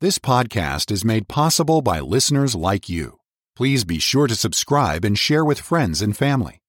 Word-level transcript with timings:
This 0.00 0.20
podcast 0.20 0.92
is 0.92 1.04
made 1.04 1.26
possible 1.26 1.82
by 1.82 1.98
listeners 1.98 2.54
like 2.54 2.88
you. 2.88 3.18
Please 3.56 3.82
be 3.82 3.98
sure 3.98 4.28
to 4.28 4.36
subscribe 4.36 5.04
and 5.04 5.18
share 5.18 5.44
with 5.44 5.58
friends 5.58 6.00
and 6.00 6.16
family. 6.16 6.62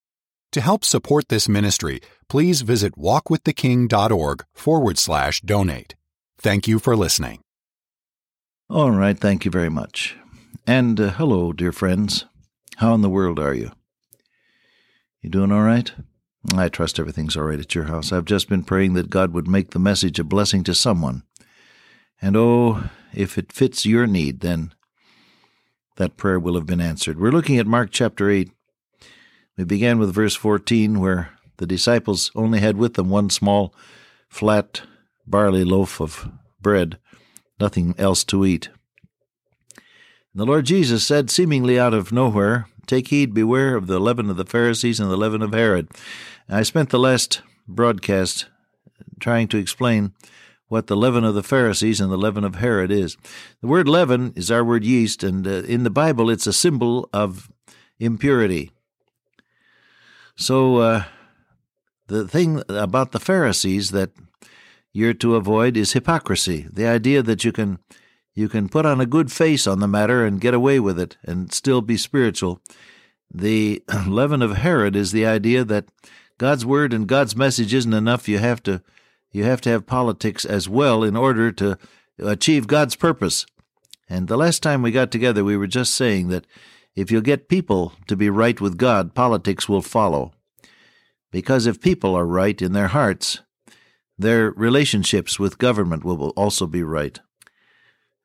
To 0.53 0.61
help 0.61 0.83
support 0.83 1.27
this 1.27 1.47
ministry, 1.47 2.01
please 2.27 2.61
visit 2.61 2.97
walkwiththeking.org 2.97 4.45
forward 4.55 4.97
slash 4.97 5.41
donate. 5.41 5.93
Thank 6.39 6.67
you 6.67 6.79
for 6.79 6.95
listening. 6.95 7.41
All 8.67 8.89
right, 8.89 9.19
thank 9.19 9.45
you 9.45 9.51
very 9.51 9.69
much. 9.69 10.17
And 10.65 10.99
uh, 10.99 11.11
hello, 11.11 11.53
dear 11.53 11.71
friends. 11.71 12.25
How 12.77 12.95
in 12.95 13.03
the 13.03 13.09
world 13.11 13.37
are 13.37 13.53
you? 13.53 13.73
You 15.21 15.29
doing 15.29 15.51
all 15.51 15.61
right? 15.61 15.91
I 16.55 16.67
trust 16.67 16.99
everything's 16.99 17.37
all 17.37 17.43
right 17.43 17.59
at 17.59 17.75
your 17.75 17.83
house. 17.83 18.11
I've 18.11 18.25
just 18.25 18.49
been 18.49 18.63
praying 18.63 18.93
that 18.95 19.11
God 19.11 19.33
would 19.33 19.47
make 19.47 19.69
the 19.69 19.77
message 19.77 20.17
a 20.17 20.23
blessing 20.23 20.63
to 20.63 20.73
someone. 20.73 21.21
And 22.21 22.35
oh, 22.35 22.89
if 23.13 23.37
it 23.37 23.51
fits 23.51 23.85
your 23.85 24.07
need, 24.07 24.41
then 24.41 24.73
that 25.97 26.17
prayer 26.17 26.39
will 26.39 26.55
have 26.55 26.65
been 26.65 26.81
answered. 26.81 27.19
We're 27.19 27.31
looking 27.31 27.57
at 27.57 27.67
Mark 27.67 27.89
chapter 27.91 28.29
8. 28.29 28.51
We 29.57 29.63
began 29.63 29.99
with 29.99 30.13
verse 30.13 30.35
14, 30.35 30.99
where 30.99 31.31
the 31.57 31.67
disciples 31.67 32.31
only 32.35 32.59
had 32.59 32.77
with 32.77 32.93
them 32.93 33.09
one 33.09 33.29
small, 33.29 33.73
flat 34.29 34.81
barley 35.27 35.63
loaf 35.63 35.99
of 35.99 36.29
bread, 36.61 36.97
nothing 37.59 37.95
else 37.97 38.23
to 38.25 38.45
eat. 38.45 38.69
And 40.33 40.41
the 40.41 40.45
Lord 40.45 40.65
Jesus 40.65 41.05
said, 41.05 41.29
seemingly 41.29 41.79
out 41.79 41.93
of 41.93 42.11
nowhere, 42.11 42.67
Take 42.89 43.09
heed, 43.09 43.35
beware 43.35 43.75
of 43.75 43.85
the 43.85 43.99
leaven 43.99 44.31
of 44.31 44.37
the 44.37 44.45
Pharisees 44.45 44.99
and 44.99 45.11
the 45.11 45.15
leaven 45.15 45.43
of 45.43 45.53
Herod. 45.53 45.89
I 46.49 46.63
spent 46.63 46.89
the 46.89 46.97
last 46.97 47.43
broadcast 47.67 48.47
trying 49.19 49.47
to 49.49 49.57
explain 49.57 50.13
what 50.69 50.87
the 50.87 50.95
leaven 50.95 51.23
of 51.23 51.35
the 51.35 51.43
Pharisees 51.43 51.99
and 51.99 52.11
the 52.11 52.17
leaven 52.17 52.43
of 52.43 52.55
Herod 52.55 52.91
is. 52.91 53.17
The 53.61 53.67
word 53.67 53.89
leaven 53.89 54.31
is 54.35 54.49
our 54.49 54.63
word 54.63 54.85
yeast, 54.85 55.23
and 55.23 55.45
uh, 55.45 55.63
in 55.63 55.83
the 55.83 55.89
Bible 55.89 56.29
it's 56.29 56.47
a 56.47 56.53
symbol 56.53 57.09
of 57.11 57.51
impurity. 57.99 58.71
So, 60.37 60.77
uh, 60.77 61.03
the 62.07 62.27
thing 62.27 62.63
about 62.69 63.11
the 63.11 63.19
Pharisees 63.19 63.91
that 63.91 64.11
you're 64.93 65.13
to 65.15 65.35
avoid 65.35 65.75
is 65.75 65.93
hypocrisy. 65.93 66.67
The 66.71 66.87
idea 66.87 67.21
that 67.23 67.43
you 67.43 67.51
can 67.51 67.79
you 68.33 68.47
can 68.47 68.69
put 68.69 68.85
on 68.85 69.01
a 69.01 69.05
good 69.05 69.31
face 69.31 69.67
on 69.67 69.79
the 69.79 69.87
matter 69.87 70.25
and 70.25 70.39
get 70.39 70.53
away 70.53 70.79
with 70.79 70.99
it 70.99 71.17
and 71.23 71.51
still 71.51 71.81
be 71.81 71.97
spiritual. 71.97 72.61
The 73.31 73.83
leaven 74.07 74.41
of 74.41 74.57
Herod 74.57 74.95
is 74.95 75.11
the 75.11 75.25
idea 75.25 75.63
that 75.65 75.89
God's 76.37 76.65
word 76.65 76.93
and 76.93 77.07
God's 77.07 77.35
message 77.35 77.73
isn't 77.73 77.93
enough. 77.93 78.29
You 78.29 78.37
have 78.37 78.63
to 78.63 78.81
you 79.31 79.43
have 79.43 79.61
to 79.61 79.69
have 79.69 79.85
politics 79.85 80.45
as 80.45 80.67
well 80.67 81.03
in 81.03 81.15
order 81.15 81.51
to 81.51 81.77
achieve 82.17 82.67
God's 82.67 82.95
purpose. 82.95 83.45
And 84.09 84.27
the 84.27 84.37
last 84.37 84.63
time 84.63 84.81
we 84.81 84.91
got 84.91 85.11
together, 85.11 85.43
we 85.43 85.57
were 85.57 85.67
just 85.67 85.93
saying 85.93 86.29
that 86.29 86.47
if 86.95 87.11
you 87.11 87.21
get 87.21 87.47
people 87.47 87.93
to 88.07 88.15
be 88.15 88.29
right 88.29 88.59
with 88.59 88.77
God, 88.77 89.13
politics 89.13 89.69
will 89.69 89.81
follow. 89.81 90.33
Because 91.31 91.67
if 91.67 91.79
people 91.79 92.15
are 92.15 92.25
right 92.25 92.59
in 92.59 92.73
their 92.73 92.87
hearts, 92.87 93.39
their 94.17 94.51
relationships 94.51 95.39
with 95.39 95.59
government 95.59 96.03
will 96.03 96.29
also 96.29 96.65
be 96.65 96.83
right. 96.83 97.19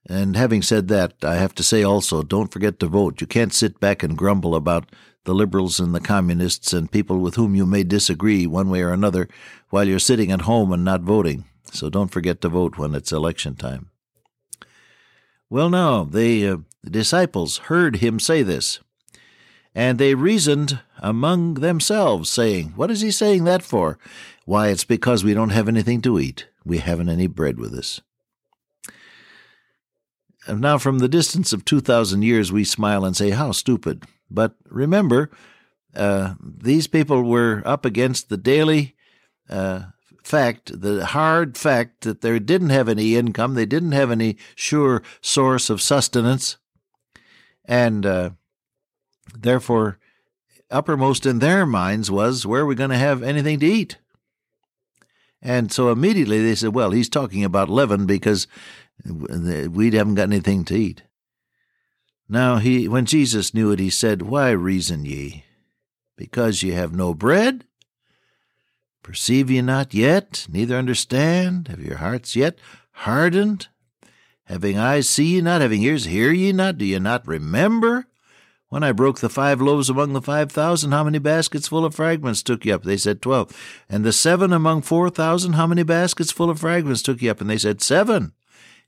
And 0.09 0.37
having 0.37 0.63
said 0.63 0.89
that, 0.89 1.15
I 1.23 1.37
have 1.37 1.55
to 1.57 1.63
say 1.63 1.83
also, 1.83 2.23
don't 2.23 2.53
forget 2.53 2.81
to 2.81 2.87
vote. 2.87 3.21
You 3.21 3.27
can't 3.27 3.55
sit 3.55 3.79
back 3.79 4.03
and 4.03 4.19
grumble 4.19 4.55
about 4.55 4.91
the 5.25 5.35
liberals 5.35 5.81
and 5.81 5.95
the 5.95 6.01
communists 6.01 6.73
and 6.73 6.91
people 6.91 7.19
with 7.19 7.35
whom 7.35 7.55
you 7.55 7.67
may 7.67 7.83
disagree 7.83 8.47
one 8.47 8.71
way 8.71 8.83
or 8.83 8.93
another 8.93 9.29
while 9.71 9.89
you're 9.89 9.99
sitting 9.99 10.31
at 10.31 10.43
home 10.43 10.73
and 10.73 10.85
not 10.85 11.01
voting. 11.01 11.45
So 11.73 11.91
don't 11.91 12.11
forget 12.11 12.41
to 12.43 12.49
vote 12.49 12.79
when 12.79 12.95
it's 12.95 13.13
election 13.13 13.57
time. 13.57 13.91
Well, 15.51 15.71
now, 15.71 16.05
the, 16.05 16.49
uh, 16.49 16.57
disciples 16.85 17.59
heard 17.59 17.97
him 17.97 18.19
say 18.19 18.43
this, 18.43 18.81
and 19.75 19.99
they 19.99 20.15
reasoned 20.15 20.81
among 20.99 21.55
themselves, 21.55 22.31
saying, 22.31 22.73
What 22.77 22.91
is 22.91 23.01
he 23.01 23.11
saying 23.11 23.45
that 23.45 23.63
for? 23.63 23.99
Why, 24.45 24.69
it's 24.69 24.85
because 24.85 25.25
we 25.25 25.35
don't 25.35 25.51
have 25.51 25.69
anything 25.69 26.01
to 26.03 26.19
eat. 26.19 26.49
We 26.65 26.79
haven't 26.79 27.09
any 27.09 27.27
bread 27.27 27.59
with 27.59 27.75
us. 27.75 28.01
Now, 30.49 30.79
from 30.79 30.99
the 30.99 31.09
distance 31.09 31.53
of 31.53 31.65
2,000 31.65 32.23
years, 32.23 32.53
we 32.53 32.65
smile 32.65 33.05
and 33.05 33.17
say, 33.17 33.31
How 33.31 33.53
stupid. 33.53 34.05
But 34.35 34.57
remember, 34.69 35.31
uh, 35.95 36.35
these 36.41 36.87
people 36.87 37.23
were 37.23 37.63
up 37.65 37.85
against 37.85 38.29
the 38.29 38.37
daily 38.37 38.97
uh, 39.49 39.85
fact, 40.23 40.81
the 40.81 41.07
hard 41.07 41.57
fact 41.57 42.01
that 42.03 42.23
they 42.23 42.39
didn't 42.39 42.71
have 42.71 42.89
any 42.89 43.15
income, 43.15 43.55
they 43.55 43.67
didn't 43.67 43.93
have 43.93 44.11
any 44.11 44.37
sure 44.55 45.03
source 45.21 45.71
of 45.71 45.83
sustenance, 45.83 46.57
and 47.65 48.05
uh, 48.05 48.31
therefore, 49.35 49.99
uppermost 50.71 51.27
in 51.27 51.39
their 51.39 51.67
minds 51.67 52.11
was, 52.11 52.47
Where 52.47 52.63
are 52.63 52.67
we 52.67 52.75
going 52.75 52.91
to 52.91 52.97
have 52.97 53.23
anything 53.23 53.61
to 53.61 53.67
eat? 53.67 53.99
And 55.43 55.71
so 55.71 55.91
immediately 55.91 56.43
they 56.43 56.55
said, 56.55 56.75
Well, 56.75 56.91
he's 56.91 57.09
talking 57.09 57.45
about 57.45 57.69
leaven 57.69 58.07
because 58.07 58.47
we 59.05 59.91
haven't 59.91 60.15
got 60.15 60.23
anything 60.31 60.65
to 60.65 60.75
eat. 60.75 61.03
Now 62.29 62.57
he 62.57 62.89
when 62.89 63.07
Jesus 63.07 63.55
knew 63.55 63.71
it, 63.71 63.79
he 63.79 63.91
said, 63.91 64.23
Why 64.23 64.51
reason 64.51 65.05
ye? 65.05 65.45
Because 66.17 66.63
ye 66.63 66.71
have 66.71 66.95
no 66.95 67.15
bread? 67.15 67.65
Perceive 69.03 69.51
ye 69.51 69.61
not 69.61 69.93
yet, 69.93 70.47
neither 70.51 70.77
understand? 70.77 71.69
Have 71.69 71.81
your 71.81 71.99
hearts 71.99 72.35
yet 72.35 72.59
hardened? 72.93 73.69
Having 74.45 74.79
eyes 74.79 75.09
see 75.09 75.35
ye 75.35 75.41
not, 75.41 75.61
having 75.61 75.83
ears 75.83 76.07
hear 76.07 76.31
ye 76.31 76.53
not, 76.53 76.79
do 76.79 76.85
ye 76.85 76.99
not 76.99 77.27
remember? 77.27 78.07
When 78.69 78.83
I 78.83 78.93
broke 78.93 79.21
the 79.21 79.29
five 79.29 79.61
loaves 79.61 79.89
among 79.89 80.15
the 80.15 80.23
five 80.23 80.51
thousand, 80.51 80.93
how 80.93 81.05
many 81.05 81.19
baskets 81.19 81.69
full 81.69 81.85
of 81.85 81.95
fragments 81.95 82.43
took 82.43 82.65
ye 82.65 82.73
up? 82.73 82.83
They 82.83 82.97
said 82.97 83.23
twelve. 83.23 83.55
And 83.89 84.05
the 84.05 84.13
seven 84.13 84.53
among 84.53 84.83
four 84.83 85.11
thousand, 85.11 85.53
how 85.53 85.67
many 85.67 85.83
baskets 85.83 86.33
full 86.33 86.51
of 86.51 86.61
fragments 86.61 87.03
took 87.03 87.23
ye 87.23 87.29
up? 87.29 87.41
And 87.41 87.49
they 87.49 87.59
said 87.59 87.83
seven. 87.83 88.33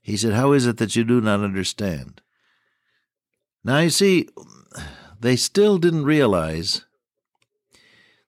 He 0.01 0.17
said, 0.17 0.33
How 0.33 0.51
is 0.51 0.65
it 0.65 0.77
that 0.77 0.95
you 0.95 1.03
do 1.03 1.21
not 1.21 1.41
understand? 1.41 2.21
Now, 3.67 3.79
you 3.79 3.89
see, 3.89 4.29
they 5.19 5.35
still 5.35 5.77
didn't 5.77 6.05
realize 6.05 6.85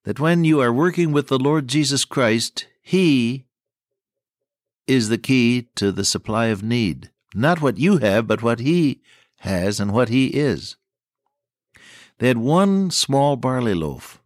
that 0.03 0.19
when 0.19 0.43
you 0.43 0.59
are 0.59 0.73
working 0.73 1.13
with 1.13 1.29
the 1.29 1.39
Lord 1.39 1.69
Jesus 1.69 2.03
Christ, 2.03 2.67
He 2.81 3.45
is 4.85 5.07
the 5.07 5.17
key 5.17 5.69
to 5.75 5.93
the 5.93 6.03
supply 6.03 6.47
of 6.47 6.61
need. 6.61 7.09
Not 7.33 7.61
what 7.61 7.77
you 7.77 7.99
have, 7.99 8.27
but 8.27 8.43
what 8.43 8.59
He 8.59 8.99
has 9.37 9.79
and 9.79 9.93
what 9.93 10.09
He 10.09 10.27
is. 10.27 10.75
They 12.17 12.27
had 12.27 12.37
one 12.37 12.91
small 12.91 13.37
barley 13.37 13.73
loaf. 13.73 14.21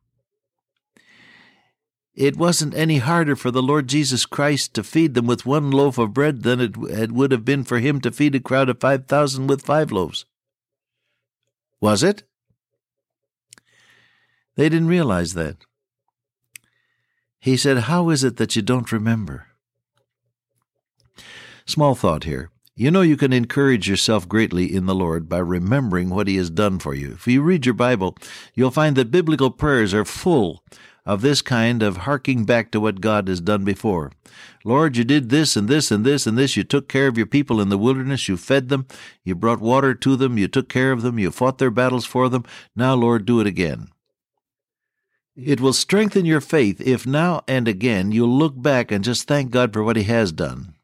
It 2.16 2.38
wasn't 2.38 2.74
any 2.74 2.98
harder 2.98 3.36
for 3.36 3.52
the 3.52 3.62
Lord 3.62 3.88
Jesus 3.88 4.26
Christ 4.26 4.74
to 4.74 4.84
feed 4.84 5.14
them 5.14 5.28
with 5.28 5.46
one 5.46 5.70
loaf 5.70 6.00
of 6.00 6.12
bread 6.12 6.42
than 6.42 6.60
it 6.60 7.12
would 7.12 7.32
have 7.32 7.46
been 7.46 7.64
for 7.64 7.78
him 7.78 8.02
to 8.02 8.12
feed 8.12 8.34
a 8.34 8.40
crowd 8.40 8.68
of 8.68 8.80
5,000 8.80 9.46
with 9.46 9.62
five 9.62 9.92
loaves. 9.92 10.26
Was 11.84 12.02
it? 12.02 12.24
They 14.56 14.70
didn't 14.70 14.88
realize 14.88 15.34
that. 15.34 15.58
He 17.42 17.58
said, 17.58 17.90
How 17.92 18.10
is 18.10 18.24
it 18.24 18.38
that 18.38 18.56
you 18.56 18.62
don't 18.62 18.90
remember? 18.90 19.48
Small 21.66 21.94
thought 21.94 22.24
here. 22.24 22.52
You 22.74 22.90
know, 22.90 23.02
you 23.02 23.18
can 23.18 23.34
encourage 23.34 23.90
yourself 23.90 24.30
greatly 24.30 24.74
in 24.74 24.86
the 24.86 24.96
Lord 24.96 25.28
by 25.28 25.40
remembering 25.40 26.10
what 26.10 26.30
He 26.30 26.38
has 26.38 26.50
done 26.50 26.80
for 26.80 26.94
you. 26.94 27.12
If 27.16 27.28
you 27.28 27.42
read 27.42 27.66
your 27.66 27.76
Bible, 27.76 28.16
you'll 28.56 28.72
find 28.72 28.96
that 28.96 29.12
biblical 29.12 29.52
prayers 29.52 29.94
are 29.94 30.06
full 30.06 30.64
of 31.06 31.22
this 31.22 31.42
kind 31.42 31.84
of 31.84 31.98
harking 31.98 32.46
back 32.46 32.72
to 32.72 32.80
what 32.80 33.02
God 33.02 33.28
has 33.28 33.42
done 33.42 33.64
before. 33.64 34.12
Lord, 34.64 34.96
you 34.96 35.04
did 35.04 35.30
this 35.30 35.56
and 35.56 35.68
this 35.68 35.92
and 35.92 36.06
this 36.06 36.26
and 36.26 36.38
this. 36.38 36.56
You 36.56 36.64
took 36.64 36.88
care 36.88 37.08
of 37.08 37.18
your 37.18 37.28
people 37.28 37.60
in 37.60 37.70
the 37.70 37.78
wilderness. 37.78 38.30
You 38.30 38.38
fed 38.38 38.70
them. 38.70 38.88
You 39.24 39.36
brought 39.36 39.60
water 39.60 39.94
to 39.94 40.16
them. 40.16 40.38
You 40.38 40.48
took 40.48 40.70
care 40.70 40.92
of 40.92 41.02
them. 41.02 41.20
You 41.20 41.32
fought 41.32 41.58
their 41.58 41.72
battles 41.72 42.06
for 42.06 42.30
them. 42.30 42.46
Now, 42.76 42.94
Lord, 42.96 43.26
do 43.26 43.40
it 43.40 43.48
again. 43.48 43.90
It 45.36 45.60
will 45.60 45.74
strengthen 45.74 46.26
your 46.26 46.42
faith 46.42 46.80
if 46.80 47.08
now 47.08 47.44
and 47.48 47.68
again 47.68 48.12
you'll 48.12 48.38
look 48.38 48.62
back 48.62 48.92
and 48.92 49.04
just 49.04 49.28
thank 49.28 49.50
God 49.50 49.74
for 49.74 49.84
what 49.84 49.96
He 49.96 50.04
has 50.04 50.32
done. 50.32 50.76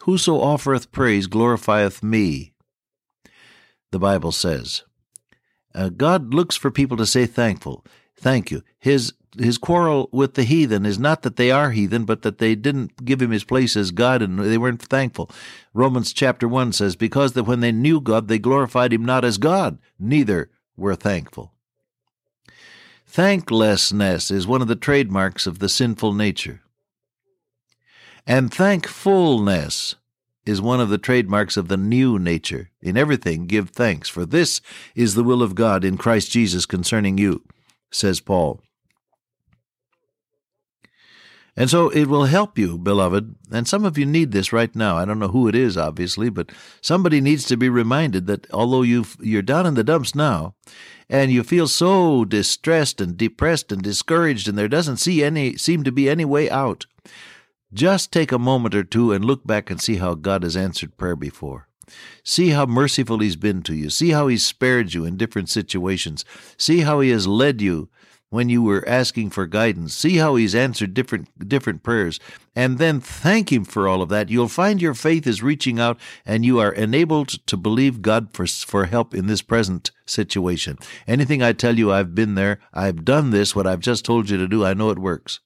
Whoso 0.00 0.40
offereth 0.40 0.90
praise 0.90 1.26
glorifieth 1.26 2.02
me, 2.02 2.52
the 3.90 3.98
Bible 3.98 4.32
says. 4.32 4.84
Uh, 5.74 5.90
God 5.90 6.32
looks 6.32 6.56
for 6.56 6.70
people 6.70 6.96
to 6.96 7.06
say 7.06 7.26
thankful. 7.26 7.84
Thank 8.16 8.50
you. 8.50 8.62
His 8.78 9.12
his 9.38 9.58
quarrel 9.58 10.08
with 10.12 10.34
the 10.34 10.44
heathen 10.44 10.86
is 10.86 10.98
not 10.98 11.22
that 11.22 11.36
they 11.36 11.50
are 11.50 11.70
heathen, 11.70 12.04
but 12.04 12.22
that 12.22 12.38
they 12.38 12.54
didn't 12.54 13.04
give 13.04 13.20
him 13.20 13.30
his 13.30 13.44
place 13.44 13.76
as 13.76 13.90
God 13.90 14.22
and 14.22 14.38
they 14.38 14.58
weren't 14.58 14.82
thankful. 14.82 15.30
Romans 15.72 16.12
chapter 16.12 16.46
1 16.48 16.72
says, 16.72 16.96
Because 16.96 17.32
that 17.32 17.44
when 17.44 17.60
they 17.60 17.72
knew 17.72 18.00
God, 18.00 18.28
they 18.28 18.38
glorified 18.38 18.92
him 18.92 19.04
not 19.04 19.24
as 19.24 19.38
God, 19.38 19.78
neither 19.98 20.50
were 20.76 20.94
thankful. 20.94 21.52
Thanklessness 23.06 24.30
is 24.30 24.46
one 24.46 24.60
of 24.60 24.68
the 24.68 24.74
trademarks 24.74 25.46
of 25.46 25.60
the 25.60 25.68
sinful 25.68 26.14
nature. 26.14 26.62
And 28.26 28.52
thankfulness 28.52 29.94
is 30.46 30.60
one 30.60 30.80
of 30.80 30.88
the 30.88 30.98
trademarks 30.98 31.56
of 31.56 31.68
the 31.68 31.76
new 31.76 32.18
nature. 32.18 32.70
In 32.82 32.96
everything, 32.96 33.46
give 33.46 33.70
thanks, 33.70 34.08
for 34.08 34.26
this 34.26 34.60
is 34.94 35.14
the 35.14 35.22
will 35.22 35.42
of 35.42 35.54
God 35.54 35.84
in 35.84 35.96
Christ 35.96 36.30
Jesus 36.30 36.66
concerning 36.66 37.18
you, 37.18 37.44
says 37.90 38.20
Paul. 38.20 38.63
And 41.56 41.70
so 41.70 41.88
it 41.90 42.06
will 42.06 42.24
help 42.24 42.58
you, 42.58 42.76
beloved. 42.76 43.36
And 43.52 43.68
some 43.68 43.84
of 43.84 43.96
you 43.96 44.04
need 44.04 44.32
this 44.32 44.52
right 44.52 44.74
now. 44.74 44.96
I 44.96 45.04
don't 45.04 45.20
know 45.20 45.28
who 45.28 45.46
it 45.46 45.54
is, 45.54 45.76
obviously, 45.76 46.28
but 46.28 46.50
somebody 46.80 47.20
needs 47.20 47.44
to 47.44 47.56
be 47.56 47.68
reminded 47.68 48.26
that 48.26 48.50
although 48.52 48.82
you 48.82 49.04
you're 49.20 49.42
down 49.42 49.66
in 49.66 49.74
the 49.74 49.84
dumps 49.84 50.14
now, 50.14 50.54
and 51.08 51.30
you 51.30 51.44
feel 51.44 51.68
so 51.68 52.24
distressed 52.24 53.00
and 53.00 53.16
depressed 53.16 53.70
and 53.70 53.82
discouraged, 53.82 54.48
and 54.48 54.58
there 54.58 54.68
doesn't 54.68 54.96
see 54.96 55.22
any 55.22 55.56
seem 55.56 55.84
to 55.84 55.92
be 55.92 56.10
any 56.10 56.24
way 56.24 56.50
out, 56.50 56.86
just 57.72 58.10
take 58.10 58.32
a 58.32 58.38
moment 58.38 58.74
or 58.74 58.84
two 58.84 59.12
and 59.12 59.24
look 59.24 59.46
back 59.46 59.70
and 59.70 59.80
see 59.80 59.96
how 59.96 60.14
God 60.14 60.42
has 60.42 60.56
answered 60.56 60.96
prayer 60.96 61.16
before. 61.16 61.68
See 62.24 62.48
how 62.48 62.66
merciful 62.66 63.18
He's 63.18 63.36
been 63.36 63.62
to 63.62 63.74
you. 63.74 63.90
See 63.90 64.10
how 64.10 64.26
He's 64.26 64.44
spared 64.44 64.94
you 64.94 65.04
in 65.04 65.16
different 65.16 65.50
situations. 65.50 66.24
See 66.56 66.80
how 66.80 66.98
He 67.00 67.10
has 67.10 67.28
led 67.28 67.60
you 67.60 67.90
when 68.30 68.48
you 68.48 68.62
were 68.62 68.86
asking 68.88 69.30
for 69.30 69.46
guidance. 69.46 69.94
See 69.94 70.16
how 70.16 70.34
he's 70.34 70.54
answered 70.54 70.92
different 70.92 71.48
different 71.48 71.82
prayers 71.84 72.18
and 72.56 72.78
then 72.78 73.00
thank 73.00 73.52
him 73.52 73.64
for 73.64 73.86
all 73.86 74.02
of 74.02 74.08
that. 74.08 74.28
You'll 74.28 74.48
find 74.48 74.82
your 74.82 74.94
faith 74.94 75.26
is 75.26 75.42
reaching 75.42 75.78
out 75.78 75.98
and 76.26 76.44
you 76.44 76.58
are 76.58 76.72
enabled 76.72 77.28
to 77.46 77.56
believe 77.56 78.02
God 78.02 78.32
for 78.32 78.46
for 78.46 78.86
help 78.86 79.14
in 79.14 79.26
this 79.26 79.42
present 79.42 79.90
situation. 80.04 80.78
Anything 81.06 81.42
I 81.42 81.52
tell 81.52 81.78
you 81.78 81.92
I've 81.92 82.14
been 82.14 82.34
there, 82.34 82.58
I've 82.72 83.04
done 83.04 83.30
this 83.30 83.54
what 83.54 83.66
I've 83.66 83.80
just 83.80 84.04
told 84.04 84.28
you 84.28 84.36
to 84.36 84.48
do, 84.48 84.64
I 84.64 84.74
know 84.74 84.90
it 84.90 84.98
works. 84.98 85.40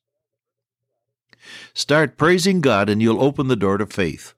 Start 1.74 2.16
praising 2.16 2.60
God 2.60 2.88
and 2.88 3.02
you'll 3.02 3.22
open 3.22 3.48
the 3.48 3.56
door 3.56 3.78
to 3.78 3.86
faith. 3.86 4.34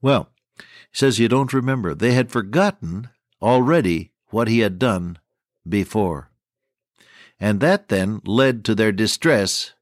Well, 0.00 0.30
he 0.56 0.64
says 0.92 1.20
you 1.20 1.28
don't 1.28 1.52
remember. 1.52 1.94
They 1.94 2.12
had 2.12 2.32
forgotten 2.32 3.10
already 3.40 4.10
what 4.30 4.48
he 4.48 4.60
had 4.60 4.80
done 4.80 5.18
before 5.68 6.31
and 7.42 7.58
that 7.58 7.88
then 7.88 8.20
led 8.24 8.64
to 8.64 8.72
their 8.72 8.92
distress 8.92 9.72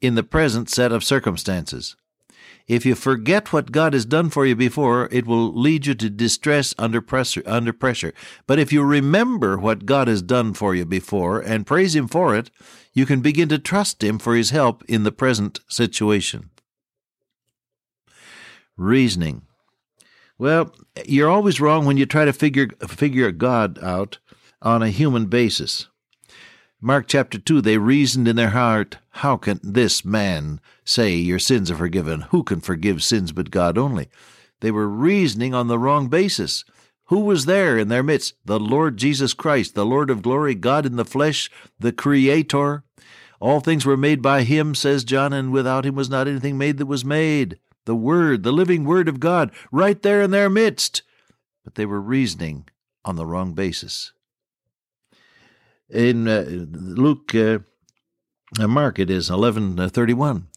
in 0.00 0.14
the 0.14 0.22
present 0.22 0.70
set 0.70 0.92
of 0.92 1.02
circumstances. 1.02 1.96
If 2.68 2.86
you 2.86 2.94
forget 2.94 3.52
what 3.52 3.72
God 3.72 3.94
has 3.94 4.04
done 4.04 4.30
for 4.30 4.46
you 4.46 4.54
before, 4.54 5.08
it 5.10 5.26
will 5.26 5.52
lead 5.52 5.86
you 5.86 5.94
to 5.94 6.08
distress 6.08 6.76
under 6.78 7.00
pressure, 7.00 7.42
under 7.46 7.72
pressure. 7.72 8.14
But 8.46 8.60
if 8.60 8.72
you 8.72 8.84
remember 8.84 9.58
what 9.58 9.86
God 9.86 10.06
has 10.06 10.22
done 10.22 10.54
for 10.54 10.72
you 10.72 10.84
before 10.84 11.40
and 11.40 11.66
praise 11.66 11.96
Him 11.96 12.06
for 12.06 12.36
it, 12.36 12.48
you 12.92 13.06
can 13.06 13.22
begin 13.22 13.48
to 13.48 13.58
trust 13.58 14.04
Him 14.04 14.20
for 14.20 14.36
His 14.36 14.50
help 14.50 14.84
in 14.84 15.02
the 15.02 15.10
present 15.10 15.58
situation. 15.66 16.50
Reasoning. 18.76 19.42
Well, 20.38 20.72
you're 21.04 21.30
always 21.30 21.60
wrong 21.60 21.86
when 21.86 21.96
you 21.96 22.06
try 22.06 22.24
to 22.24 22.32
figure 22.32 22.68
figure 22.86 23.32
God 23.32 23.82
out 23.82 24.18
on 24.62 24.80
a 24.80 24.90
human 24.90 25.26
basis. 25.26 25.88
Mark 26.80 27.08
chapter 27.08 27.40
2, 27.40 27.60
they 27.60 27.76
reasoned 27.76 28.28
in 28.28 28.36
their 28.36 28.50
heart, 28.50 28.98
How 29.10 29.36
can 29.36 29.58
this 29.64 30.04
man 30.04 30.60
say, 30.84 31.16
Your 31.16 31.40
sins 31.40 31.72
are 31.72 31.76
forgiven? 31.76 32.20
Who 32.30 32.44
can 32.44 32.60
forgive 32.60 33.02
sins 33.02 33.32
but 33.32 33.50
God 33.50 33.76
only? 33.76 34.08
They 34.60 34.70
were 34.70 34.86
reasoning 34.86 35.54
on 35.54 35.66
the 35.66 35.78
wrong 35.78 36.06
basis. 36.06 36.64
Who 37.06 37.18
was 37.18 37.46
there 37.46 37.78
in 37.78 37.88
their 37.88 38.04
midst? 38.04 38.34
The 38.44 38.60
Lord 38.60 38.96
Jesus 38.96 39.34
Christ, 39.34 39.74
the 39.74 39.84
Lord 39.84 40.08
of 40.08 40.22
glory, 40.22 40.54
God 40.54 40.86
in 40.86 40.94
the 40.94 41.04
flesh, 41.04 41.50
the 41.80 41.90
Creator. 41.90 42.84
All 43.40 43.58
things 43.58 43.84
were 43.84 43.96
made 43.96 44.22
by 44.22 44.44
Him, 44.44 44.76
says 44.76 45.02
John, 45.02 45.32
and 45.32 45.50
without 45.50 45.84
Him 45.84 45.96
was 45.96 46.08
not 46.08 46.28
anything 46.28 46.56
made 46.56 46.78
that 46.78 46.86
was 46.86 47.04
made. 47.04 47.58
The 47.86 47.96
Word, 47.96 48.44
the 48.44 48.52
living 48.52 48.84
Word 48.84 49.08
of 49.08 49.18
God, 49.18 49.50
right 49.72 50.00
there 50.00 50.22
in 50.22 50.30
their 50.30 50.48
midst. 50.48 51.02
But 51.64 51.74
they 51.74 51.86
were 51.86 52.00
reasoning 52.00 52.68
on 53.04 53.16
the 53.16 53.26
wrong 53.26 53.54
basis 53.54 54.12
in 55.90 56.28
uh, 56.28 56.44
Luke, 56.48 57.34
uh, 57.34 57.60
uh 58.58 58.68
Mark, 58.68 58.98
it 58.98 59.10
is 59.10 59.30
eleven 59.30 59.78
uh, 59.78 59.88
thirty 59.88 60.14
one. 60.14 60.48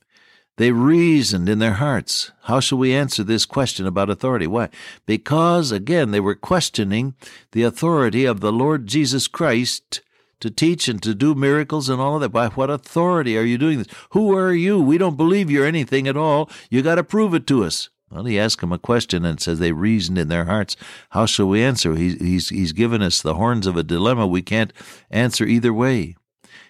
They 0.57 0.71
reasoned 0.71 1.49
in 1.49 1.59
their 1.59 1.73
hearts, 1.73 2.31
How 2.43 2.59
shall 2.59 2.77
we 2.77 2.93
answer 2.93 3.23
this 3.23 3.45
question 3.45 3.87
about 3.87 4.09
authority? 4.09 4.45
Why? 4.45 4.69
Because, 5.05 5.71
again, 5.71 6.11
they 6.11 6.19
were 6.19 6.35
questioning 6.35 7.15
the 7.53 7.63
authority 7.63 8.25
of 8.25 8.41
the 8.41 8.51
Lord 8.51 8.85
Jesus 8.85 9.27
Christ 9.27 10.01
to 10.39 10.49
teach 10.51 10.87
and 10.87 11.01
to 11.01 11.15
do 11.15 11.33
miracles 11.33 11.89
and 11.89 12.01
all 12.01 12.15
of 12.15 12.21
that. 12.21 12.29
By 12.29 12.49
what 12.49 12.69
authority 12.69 13.37
are 13.37 13.43
you 13.43 13.57
doing 13.57 13.79
this? 13.79 13.87
Who 14.11 14.37
are 14.37 14.53
you? 14.53 14.79
We 14.79 14.97
don't 14.97 15.17
believe 15.17 15.49
you're 15.49 15.65
anything 15.65 16.07
at 16.07 16.17
all. 16.17 16.49
You 16.69 16.81
got 16.81 16.95
to 16.95 17.03
prove 17.03 17.33
it 17.33 17.47
to 17.47 17.63
us. 17.63 17.89
Well, 18.11 18.25
he 18.25 18.37
asked 18.37 18.59
them 18.59 18.73
a 18.73 18.77
question 18.77 19.23
and 19.23 19.39
says 19.39 19.59
they 19.59 19.71
reasoned 19.71 20.17
in 20.17 20.27
their 20.27 20.45
hearts. 20.45 20.75
How 21.11 21.25
shall 21.25 21.47
we 21.47 21.63
answer? 21.63 21.95
He, 21.95 22.15
he's, 22.15 22.49
he's 22.49 22.73
given 22.73 23.01
us 23.01 23.21
the 23.21 23.35
horns 23.35 23.65
of 23.65 23.77
a 23.77 23.83
dilemma. 23.83 24.27
We 24.27 24.41
can't 24.41 24.73
answer 25.09 25.45
either 25.45 25.73
way. 25.73 26.15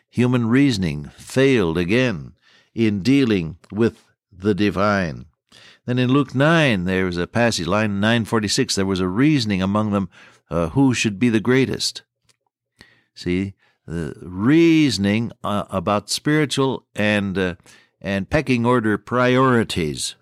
Human 0.09 0.47
reasoning 0.47 1.05
failed 1.17 1.77
again 1.77 2.33
in 2.75 3.01
dealing 3.01 3.57
with 3.71 4.05
the 4.31 4.53
divine. 4.53 5.25
Then 5.85 5.97
in 5.97 6.11
Luke 6.11 6.35
9, 6.35 6.83
there 6.83 7.05
was 7.05 7.17
a 7.17 7.25
passage, 7.25 7.65
line 7.65 7.99
946, 7.99 8.75
there 8.75 8.85
was 8.85 8.99
a 8.99 9.07
reasoning 9.07 9.63
among 9.63 9.91
them 9.91 10.09
uh, 10.49 10.69
who 10.69 10.93
should 10.93 11.17
be 11.17 11.29
the 11.29 11.39
greatest. 11.39 12.03
See, 13.15 13.55
the 13.87 14.13
reasoning 14.21 15.31
uh, 15.43 15.63
about 15.69 16.09
spiritual 16.09 16.85
and, 16.95 17.37
uh, 17.37 17.55
and 17.99 18.29
pecking 18.29 18.65
order 18.65 18.97
priorities. 18.97 20.15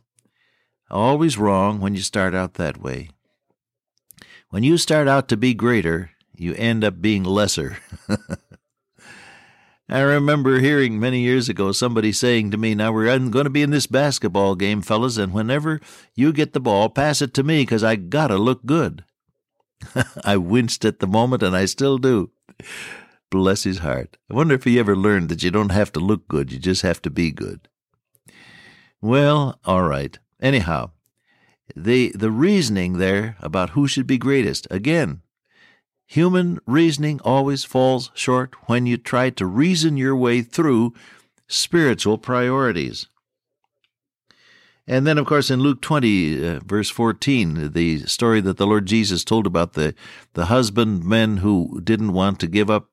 Always 0.91 1.38
wrong 1.38 1.80
when 1.80 1.94
you 1.94 2.01
start 2.01 2.33
out 2.33 2.56
that 2.56 2.81
way. 2.81 3.09
When 4.50 4.63
you 4.63 4.77
start 4.77 5.07
out 5.07 5.27
to 5.30 5.38
be 5.38 5.53
greater, 5.53 6.12
you 6.36 6.56
end 6.56 6.83
up 6.83 7.01
being 7.01 7.24
lesser. 7.24 7.77
I 9.89 10.01
remember 10.01 10.59
hearing 10.59 11.00
many 11.00 11.21
years 11.21 11.50
ago 11.50 11.71
somebody 11.71 12.12
saying 12.12 12.51
to 12.51 12.57
me, 12.57 12.74
Now 12.75 12.91
we're 12.91 13.06
going 13.06 13.44
to 13.44 13.50
be 13.50 13.62
in 13.62 13.71
this 13.71 13.88
basketball 13.88 14.56
game, 14.56 14.81
fellas, 14.81 15.18
and 15.18 15.33
whenever 15.33 15.81
you 16.15 16.31
get 16.31 16.53
the 16.53 16.59
ball, 16.59 16.89
pass 16.89 17.21
it 17.21 17.33
to 17.36 17.44
me 17.44 17.63
because 17.63 17.83
I 17.83 17.95
got 17.95 18.27
to 18.27 18.38
look 18.38 18.65
good. 18.65 19.03
I 20.24 20.38
winced 20.38 20.86
at 20.86 21.00
the 21.00 21.07
moment, 21.07 21.44
and 21.44 21.56
I 21.56 21.65
still 21.65 21.97
do. 21.97 22.31
Bless 23.31 23.63
his 23.63 23.80
heart. 23.80 24.18
I 24.30 24.36
wonder 24.36 24.56
if 24.56 24.63
he 24.63 24.80
ever 24.80 24.95
learned 24.95 25.30
that 25.30 25.44
you 25.44 25.51
don't 25.51 25.71
have 25.71 25.91
to 25.94 26.00
look 26.00 26.27
good, 26.27 26.51
you 26.51 26.59
just 26.59 26.81
have 26.81 27.01
to 27.03 27.09
be 27.09 27.31
good. 27.31 27.68
Well, 29.01 29.59
all 29.65 29.83
right. 29.83 30.18
Anyhow, 30.41 30.91
the 31.75 32.12
the 32.15 32.31
reasoning 32.31 32.97
there 32.97 33.36
about 33.39 33.72
who 33.72 33.88
should 33.88 34.08
be 34.08 34.17
greatest 34.17 34.67
again 34.72 35.22
human 36.10 36.60
reasoning 36.65 37.19
always 37.24 37.63
falls 37.63 38.10
short 38.15 38.55
when 38.67 38.88
you 38.88 38.98
try 38.98 39.29
to 39.29 39.46
reason 39.46 39.96
your 39.96 40.15
way 40.15 40.41
through 40.41 40.91
spiritual 41.48 42.17
priorities. 42.17 43.08
And 44.88 45.05
then 45.05 45.19
of 45.19 45.27
course 45.27 45.51
in 45.51 45.60
luke 45.60 45.81
20 45.81 46.48
uh, 46.48 46.60
verse 46.65 46.89
14 46.89 47.74
the 47.74 48.00
story 48.08 48.41
that 48.41 48.58
the 48.58 48.65
lord 48.65 48.88
jesus 48.88 49.24
told 49.24 49.46
about 49.46 49.74
the 49.74 49.93
the 50.34 50.48
husbandmen 50.48 51.38
who 51.38 51.79
didn't 51.84 52.13
want 52.13 52.39
to 52.39 52.48
give 52.48 52.72
up 52.72 52.88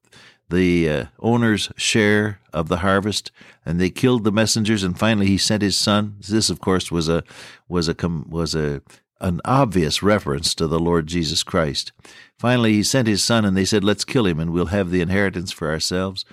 the 0.48 0.88
uh, 0.88 1.04
owner's 1.18 1.70
share 1.76 2.40
of 2.52 2.68
the 2.68 2.78
harvest, 2.78 3.32
and 3.64 3.80
they 3.80 3.90
killed 3.90 4.24
the 4.24 4.32
messengers. 4.32 4.82
And 4.82 4.98
finally, 4.98 5.26
he 5.26 5.38
sent 5.38 5.62
his 5.62 5.76
son. 5.76 6.16
This, 6.28 6.50
of 6.50 6.60
course, 6.60 6.90
was 6.90 7.08
a 7.08 7.24
was 7.68 7.88
a 7.88 7.96
was 8.28 8.54
a 8.54 8.82
an 9.20 9.40
obvious 9.44 10.02
reference 10.02 10.54
to 10.54 10.66
the 10.66 10.78
Lord 10.78 11.06
Jesus 11.06 11.42
Christ. 11.42 11.92
Finally, 12.38 12.74
he 12.74 12.82
sent 12.82 13.08
his 13.08 13.24
son, 13.24 13.44
and 13.44 13.56
they 13.56 13.64
said, 13.64 13.82
"Let's 13.82 14.04
kill 14.04 14.26
him, 14.26 14.38
and 14.38 14.52
we'll 14.52 14.66
have 14.66 14.90
the 14.90 15.00
inheritance 15.00 15.52
for 15.52 15.70
ourselves." 15.70 16.24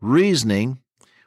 Reasoning. 0.00 0.78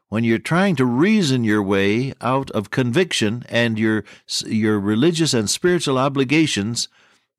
When 0.09 0.23
you're 0.23 0.37
trying 0.37 0.75
to 0.75 0.85
reason 0.85 1.43
your 1.43 1.63
way 1.63 2.13
out 2.21 2.51
of 2.51 2.69
conviction 2.69 3.43
and 3.49 3.79
your 3.79 4.03
your 4.45 4.79
religious 4.79 5.33
and 5.33 5.49
spiritual 5.49 5.97
obligations, 5.97 6.87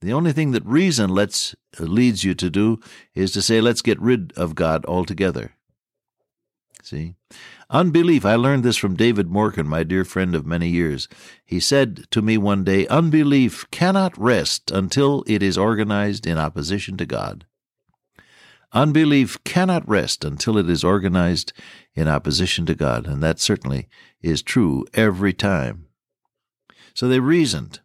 the 0.05 0.13
only 0.13 0.33
thing 0.33 0.53
that 0.53 0.65
reason 0.65 1.11
lets 1.11 1.55
uh, 1.81 1.85
leads 1.85 2.25
you 2.25 2.35
to 2.35 2.51
do 2.51 2.81
is 3.15 3.33
to 3.33 3.43
say, 3.43 3.61
let's 3.61 3.83
get 3.83 4.01
rid 4.01 4.33
of 4.37 4.55
God 4.55 4.85
altogether. 4.87 5.55
See? 6.83 7.15
Unbelief, 7.71 8.27
I 8.27 8.35
learned 8.35 8.63
this 8.63 8.77
from 8.77 8.95
David 8.95 9.29
Morgan, 9.29 9.67
my 9.67 9.83
dear 9.83 10.05
friend 10.05 10.35
of 10.35 10.45
many 10.45 10.69
years. 10.69 11.09
He 11.45 11.59
said 11.59 12.07
to 12.11 12.21
me 12.21 12.37
one 12.37 12.63
day, 12.63 12.87
Unbelief 12.89 13.69
cannot 13.71 14.17
rest 14.19 14.71
until 14.71 15.25
it 15.27 15.43
is 15.43 15.57
organized 15.57 16.27
in 16.27 16.37
opposition 16.37 16.99
to 16.99 17.07
God. 17.07 17.47
Unbelief 18.73 19.43
cannot 19.45 19.89
rest 19.89 20.25
until 20.25 20.59
it 20.59 20.69
is 20.69 20.85
organized 20.85 21.53
in 21.95 22.09
opposition 22.09 22.67
to 22.67 22.75
God, 22.75 23.07
and 23.07 23.23
that 23.23 23.41
certainly 23.41 23.89
is 24.21 24.43
true 24.43 24.85
every 24.93 25.33
time. 25.33 25.87
So 26.93 27.09
they 27.09 27.21
reasoned. 27.21 27.81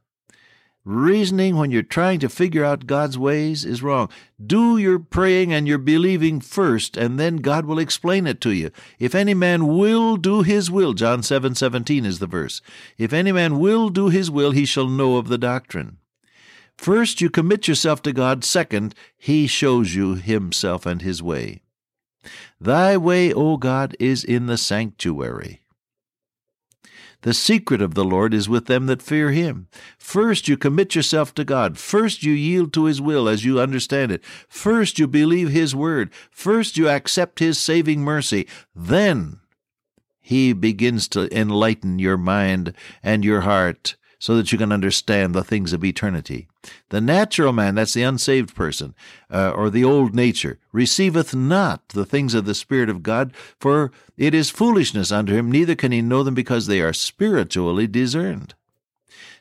Reasoning 0.92 1.56
when 1.56 1.70
you're 1.70 1.84
trying 1.84 2.20
to 2.22 2.28
figure 2.28 2.66
out 2.66 2.88
God's 2.88 3.16
ways 3.16 3.64
is 3.64 3.84
wrong. 3.84 4.10
Do 4.44 4.76
your 4.76 4.98
praying 4.98 5.54
and 5.54 5.68
your 5.68 5.78
believing 5.78 6.42
first, 6.42 6.98
and 6.98 7.20
then 7.20 7.38
God 7.38 7.68
will 7.68 7.78
explain 7.78 8.26
it 8.26 8.42
to 8.42 8.50
you. 8.50 8.72
If 8.98 9.14
any 9.14 9.36
man 9.36 9.68
will 9.68 10.18
do 10.18 10.42
his 10.42 10.72
will, 10.72 10.94
John 10.94 11.22
seven 11.22 11.54
seventeen 11.54 12.08
is 12.08 12.18
the 12.18 12.26
verse. 12.26 12.60
If 12.98 13.14
any 13.14 13.32
man 13.32 13.60
will 13.60 13.90
do 13.90 14.10
his 14.10 14.32
will, 14.32 14.50
he 14.50 14.66
shall 14.66 14.88
know 14.88 15.18
of 15.18 15.28
the 15.28 15.38
doctrine. 15.38 16.00
First, 16.76 17.22
you 17.22 17.30
commit 17.30 17.68
yourself 17.68 18.02
to 18.02 18.12
God. 18.12 18.44
Second, 18.44 18.96
he 19.16 19.46
shows 19.46 19.94
you 19.94 20.16
himself 20.16 20.88
and 20.88 21.04
his 21.04 21.22
way. 21.22 21.62
Thy 22.60 22.98
way, 22.98 23.32
O 23.32 23.58
God, 23.58 23.96
is 24.00 24.24
in 24.24 24.48
the 24.48 24.58
sanctuary. 24.58 25.62
The 27.22 27.34
secret 27.34 27.82
of 27.82 27.96
the 27.96 28.06
Lord 28.06 28.34
is 28.34 28.48
with 28.48 28.68
them 28.68 28.86
that 28.86 29.02
fear 29.02 29.32
him. 29.32 29.68
First, 29.98 30.48
you 30.48 30.56
commit 30.56 30.96
yourself 30.96 31.34
to 31.36 31.44
God. 31.44 31.78
First, 31.78 32.24
you 32.24 32.32
yield 32.32 32.72
to 32.74 32.86
his 32.86 33.02
will 33.02 33.28
as 33.28 33.44
you 33.44 33.60
understand 33.60 34.12
it. 34.12 34.24
First, 34.48 35.00
you 35.00 35.08
believe 35.08 35.50
his 35.50 35.76
word. 35.76 36.12
First, 36.32 36.78
you 36.78 36.88
accept 36.88 37.40
his 37.40 37.60
saving 37.60 38.02
mercy. 38.02 38.48
Then, 38.74 39.42
he 40.22 40.54
begins 40.54 41.08
to 41.10 41.28
enlighten 41.38 42.00
your 42.00 42.18
mind 42.18 42.74
and 43.04 43.26
your 43.26 43.42
heart 43.42 43.98
so 44.20 44.36
that 44.36 44.52
you 44.52 44.58
can 44.58 44.72
understand 44.72 45.34
the 45.34 45.44
things 45.44 45.72
of 45.72 45.84
eternity. 45.84 46.48
The 46.90 47.00
natural 47.00 47.54
man, 47.54 47.76
that's 47.76 47.94
the 47.94 48.04
unsaved 48.04 48.54
person, 48.54 48.94
uh, 49.32 49.52
or 49.52 49.70
the 49.70 49.86
old 49.86 50.14
nature, 50.14 50.60
receiveth 50.74 51.34
not 51.34 51.88
the 51.90 52.06
things 52.06 52.34
of 52.34 52.46
the 52.46 52.54
Spirit 52.54 52.90
of 52.90 53.02
God, 53.02 53.34
for 53.60 53.92
it 54.18 54.36
is 54.36 54.50
foolishness 54.50 55.12
unto 55.12 55.34
him, 55.34 55.50
neither 55.50 55.74
can 55.74 55.94
he 55.94 56.02
know 56.02 56.22
them 56.22 56.34
because 56.36 56.68
they 56.68 56.82
are 56.82 56.94
spiritually 56.94 57.88
discerned. 57.88 58.54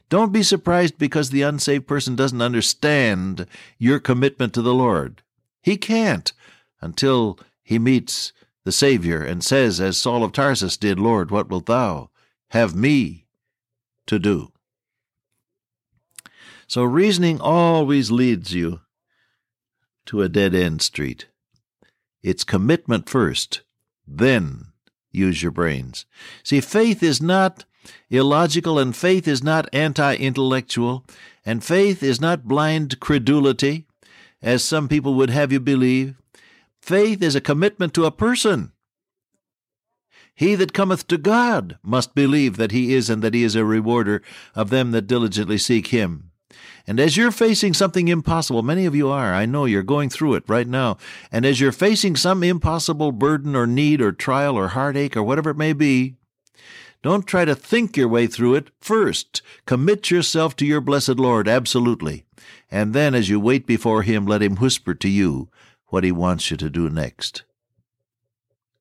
Don't 0.09 0.33
be 0.33 0.43
surprised 0.43 0.97
because 0.97 1.31
the 1.31 1.43
unsaved 1.43 1.87
person 1.87 2.17
doesn't 2.17 2.41
understand 2.41 3.47
your 3.79 3.99
commitment 3.99 4.55
to 4.55 4.63
the 4.63 4.73
Lord. 4.73 5.23
He 5.61 5.77
can't 5.77 6.33
until 6.81 7.39
he 7.63 7.79
meets 7.79 8.33
the 8.65 8.73
Savior 8.73 9.23
and 9.23 9.43
says, 9.43 9.81
as 9.81 9.99
Saul 9.99 10.25
of 10.25 10.33
Tarsus 10.33 10.77
did, 10.77 10.99
Lord, 10.99 11.31
what 11.31 11.51
wilt 11.51 11.67
thou 11.67 12.11
have 12.51 12.75
me 12.75 13.27
to 14.07 14.19
do? 14.19 14.53
So 16.69 16.85
reasoning 16.85 17.41
always 17.41 18.11
leads 18.11 18.53
you 18.53 18.81
to 20.05 20.21
a 20.21 20.29
dead 20.29 20.55
end 20.55 20.83
street. 20.83 21.27
It's 22.23 22.45
commitment 22.45 23.09
first, 23.09 23.63
then 24.07 24.67
use 25.11 25.43
your 25.43 25.51
brains. 25.51 26.05
See, 26.43 26.61
faith 26.61 27.03
is 27.03 27.23
not 27.23 27.65
illogical, 28.11 28.79
and 28.79 28.95
faith 28.95 29.27
is 29.27 29.43
not 29.43 29.67
anti 29.73 30.15
intellectual, 30.15 31.07
and 31.43 31.65
faith 31.65 32.03
is 32.03 32.21
not 32.21 32.45
blind 32.45 33.01
credulity, 33.01 33.87
as 34.43 34.63
some 34.63 34.89
people 34.89 35.15
would 35.15 35.31
have 35.31 35.51
you 35.51 35.61
believe. 35.61 36.17
Faith 36.83 37.23
is 37.23 37.35
a 37.35 37.41
commitment 37.41 37.95
to 37.95 38.05
a 38.05 38.11
person. 38.11 38.73
He 40.35 40.55
that 40.55 40.75
cometh 40.75 41.07
to 41.09 41.17
God 41.17 41.79
must 41.83 42.15
believe 42.15 42.59
that 42.59 42.73
he 42.73 42.93
is, 42.93 43.09
and 43.09 43.23
that 43.23 43.33
he 43.33 43.43
is 43.43 43.57
a 43.57 43.65
rewarder 43.65 44.23
of 44.55 44.69
them 44.69 44.91
that 44.91 45.07
diligently 45.07 45.57
seek 45.57 45.87
him. 45.87 46.28
And 46.87 46.99
as 46.99 47.17
you're 47.17 47.31
facing 47.31 47.75
something 47.75 48.09
impossible, 48.09 48.63
many 48.63 48.87
of 48.87 48.95
you 48.95 49.09
are, 49.09 49.35
I 49.35 49.47
know 49.47 49.65
you're 49.65 49.83
going 49.83 50.09
through 50.09 50.35
it 50.35 50.45
right 50.49 50.67
now. 50.67 50.97
And 51.31 51.45
as 51.45 51.61
you're 51.61 51.73
facing 51.73 52.17
some 52.17 52.43
impossible 52.43 53.13
burden 53.13 53.55
or 53.55 53.67
need 53.67 54.01
or 54.01 54.13
trial 54.13 54.57
or 54.57 54.69
heartache 54.69 55.17
or 55.17 55.23
whatever 55.23 55.51
it 55.51 55.57
may 55.57 55.73
be, 55.73 56.17
don't 57.03 57.27
try 57.27 57.45
to 57.45 57.55
think 57.55 57.97
your 57.97 58.09
way 58.09 58.27
through 58.27 58.55
it. 58.55 58.71
First, 58.81 59.43
commit 59.67 60.11
yourself 60.11 60.57
to 60.57 60.67
your 60.67 60.81
blessed 60.81 61.17
Lord, 61.19 61.47
absolutely. 61.47 62.25
And 62.71 62.93
then, 62.93 63.15
as 63.15 63.29
you 63.29 63.39
wait 63.39 63.67
before 63.67 64.03
Him, 64.03 64.27
let 64.27 64.43
Him 64.43 64.57
whisper 64.57 64.95
to 64.95 65.09
you 65.09 65.49
what 65.87 66.05
He 66.05 66.13
wants 66.13 66.51
you 66.51 66.57
to 66.57 66.69
do 66.69 66.91
next. 66.91 67.45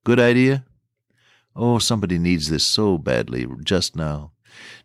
Good 0.04 0.18
idea? 0.18 0.64
Oh, 1.54 1.78
somebody 1.78 2.18
needs 2.18 2.48
this 2.48 2.64
so 2.64 2.98
badly 2.98 3.46
just 3.62 3.94
now. 3.94 4.32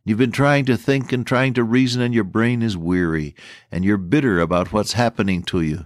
You've 0.04 0.18
been 0.18 0.32
trying 0.32 0.66
to 0.66 0.78
think 0.78 1.12
and 1.12 1.26
trying 1.26 1.54
to 1.54 1.64
reason, 1.64 2.02
and 2.02 2.14
your 2.14 2.24
brain 2.24 2.62
is 2.62 2.76
weary, 2.76 3.36
and 3.72 3.86
you're 3.86 3.98
bitter 3.98 4.40
about 4.40 4.74
what's 4.74 4.94
happening 4.94 5.44
to 5.44 5.62
you. 5.62 5.86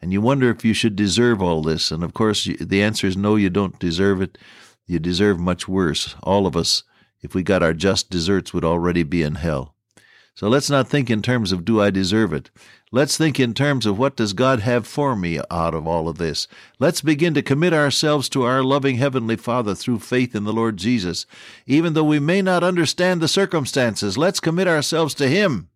And 0.00 0.12
you 0.12 0.20
wonder 0.20 0.48
if 0.50 0.64
you 0.64 0.74
should 0.74 0.94
deserve 0.94 1.42
all 1.42 1.62
this. 1.62 1.90
And 1.90 2.04
of 2.04 2.14
course, 2.14 2.48
the 2.60 2.82
answer 2.82 3.06
is 3.06 3.16
no, 3.16 3.36
you 3.36 3.50
don't 3.50 3.78
deserve 3.78 4.22
it. 4.22 4.38
You 4.86 4.98
deserve 4.98 5.40
much 5.40 5.66
worse. 5.66 6.14
All 6.22 6.46
of 6.46 6.56
us, 6.56 6.84
if 7.20 7.34
we 7.34 7.42
got 7.42 7.62
our 7.62 7.74
just 7.74 8.10
deserts, 8.10 8.54
would 8.54 8.64
already 8.64 9.02
be 9.02 9.22
in 9.22 9.34
hell. 9.36 9.74
So 10.38 10.48
let's 10.48 10.70
not 10.70 10.86
think 10.86 11.10
in 11.10 11.20
terms 11.20 11.50
of 11.50 11.64
do 11.64 11.80
I 11.80 11.90
deserve 11.90 12.32
it. 12.32 12.48
Let's 12.92 13.18
think 13.18 13.40
in 13.40 13.54
terms 13.54 13.86
of 13.86 13.98
what 13.98 14.14
does 14.14 14.34
God 14.34 14.60
have 14.60 14.86
for 14.86 15.16
me 15.16 15.40
out 15.50 15.74
of 15.74 15.84
all 15.84 16.08
of 16.08 16.18
this. 16.18 16.46
Let's 16.78 17.00
begin 17.00 17.34
to 17.34 17.42
commit 17.42 17.72
ourselves 17.72 18.28
to 18.28 18.44
our 18.44 18.62
loving 18.62 18.98
Heavenly 18.98 19.34
Father 19.34 19.74
through 19.74 19.98
faith 19.98 20.36
in 20.36 20.44
the 20.44 20.52
Lord 20.52 20.76
Jesus. 20.76 21.26
Even 21.66 21.94
though 21.94 22.04
we 22.04 22.20
may 22.20 22.40
not 22.40 22.62
understand 22.62 23.20
the 23.20 23.26
circumstances, 23.26 24.16
let's 24.16 24.38
commit 24.38 24.68
ourselves 24.68 25.12
to 25.14 25.26
Him. 25.26 25.70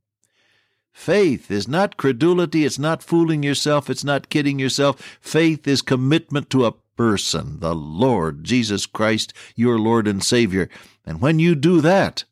Faith 0.93 1.51
is 1.51 1.67
not 1.67 1.97
credulity, 1.97 2.65
it's 2.65 2.79
not 2.79 3.03
fooling 3.03 3.43
yourself, 3.43 3.91
it's 3.91 4.05
not 4.05 4.29
kidding 4.29 4.61
yourself. 4.61 5.19
Faith 5.21 5.67
is 5.67 5.83
commitment 5.83 6.51
to 6.51 6.67
a 6.67 6.75
person, 6.97 7.59
the 7.59 7.75
Lord 7.75 8.45
Jesus 8.45 8.87
Christ, 8.87 9.33
your 9.57 9.81
Lord 9.81 10.07
and 10.07 10.23
Savior. 10.23 10.69
And 11.05 11.21
when 11.21 11.41
you 11.41 11.57
do 11.57 11.81
that, 11.81 12.23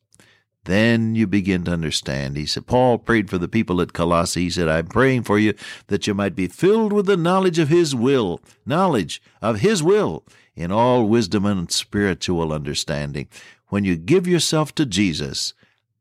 then 0.64 1.14
you 1.14 1.26
begin 1.26 1.64
to 1.64 1.73
understand. 1.73 2.37
He 2.37 2.47
said, 2.47 2.67
Paul 2.67 2.99
prayed 2.99 3.31
for 3.31 3.38
the 3.38 3.49
people 3.49 3.81
at 3.81 3.93
Colossae. 3.93 4.43
He 4.43 4.50
said, 4.50 4.69
I'm 4.69 4.87
praying 4.87 5.23
for 5.23 5.38
you 5.38 5.55
that 5.87 6.07
you 6.07 6.14
might 6.14 6.35
be 6.35 6.49
filled 6.49 6.93
with 6.93 7.07
the 7.07 7.17
knowledge 7.17 7.59
of 7.59 7.69
His 7.69 7.95
will, 7.95 8.40
knowledge 8.67 9.23
of 9.40 9.61
His 9.61 9.83
will 9.83 10.25
in 10.55 10.71
all 10.71 11.09
wisdom 11.09 11.47
and 11.47 11.71
spiritual 11.73 12.52
understanding. 12.52 13.29
When 13.69 13.85
you 13.85 13.97
give 13.97 14.26
yourself 14.26 14.75
to 14.75 14.85
Jesus, 14.85 15.55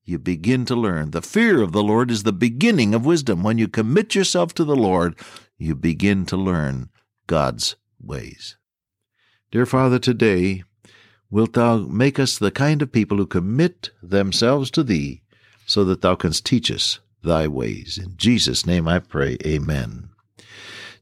you 0.03 0.19
begin 0.19 0.65
to 0.65 0.75
learn. 0.75 1.11
The 1.11 1.21
fear 1.21 1.61
of 1.61 1.71
the 1.71 1.83
Lord 1.83 2.11
is 2.11 2.23
the 2.23 2.33
beginning 2.33 2.93
of 2.93 3.05
wisdom. 3.05 3.43
When 3.43 3.57
you 3.57 3.67
commit 3.67 4.15
yourself 4.15 4.53
to 4.55 4.65
the 4.65 4.75
Lord, 4.75 5.15
you 5.57 5.75
begin 5.75 6.25
to 6.25 6.37
learn 6.37 6.89
God's 7.27 7.75
ways. 8.01 8.57
Dear 9.51 9.65
Father, 9.65 9.99
today 9.99 10.63
wilt 11.31 11.53
thou 11.53 11.77
make 11.77 12.19
us 12.19 12.37
the 12.37 12.51
kind 12.51 12.81
of 12.81 12.91
people 12.91 13.17
who 13.17 13.25
commit 13.25 13.91
themselves 14.01 14.69
to 14.71 14.83
thee, 14.83 15.21
so 15.65 15.83
that 15.85 16.01
thou 16.01 16.15
canst 16.15 16.45
teach 16.45 16.69
us 16.71 16.99
thy 17.23 17.47
ways. 17.47 17.97
In 17.97 18.15
Jesus' 18.17 18.65
name 18.65 18.87
I 18.87 18.99
pray, 18.99 19.37
Amen. 19.45 20.09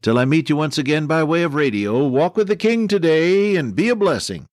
Till 0.00 0.18
I 0.18 0.24
meet 0.24 0.48
you 0.48 0.56
once 0.56 0.78
again 0.78 1.06
by 1.06 1.24
way 1.24 1.42
of 1.42 1.54
radio, 1.54 2.06
walk 2.06 2.36
with 2.36 2.46
the 2.46 2.54
King 2.54 2.86
today 2.86 3.56
and 3.56 3.74
be 3.74 3.88
a 3.88 3.96
blessing. 3.96 4.46